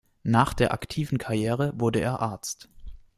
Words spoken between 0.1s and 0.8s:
Nach der